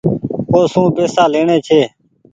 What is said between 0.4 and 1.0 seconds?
اوسون